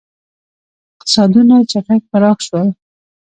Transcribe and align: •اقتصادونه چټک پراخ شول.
•اقتصادونه 0.95 1.55
چټک 1.71 2.01
پراخ 2.11 2.37
شول. 2.47 2.67